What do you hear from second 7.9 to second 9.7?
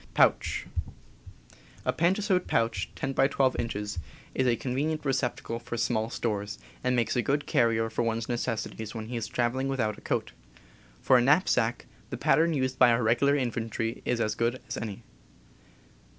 for one's necessities when he is travel ing